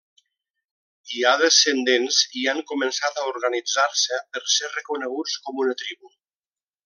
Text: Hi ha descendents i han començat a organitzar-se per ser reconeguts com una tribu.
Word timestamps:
Hi 1.15 1.19
ha 1.23 1.33
descendents 1.41 2.17
i 2.43 2.45
han 2.53 2.63
començat 2.71 3.21
a 3.21 3.27
organitzar-se 3.35 4.19
per 4.37 4.43
ser 4.55 4.71
reconeguts 4.79 5.37
com 5.49 5.63
una 5.67 5.77
tribu. 5.85 6.15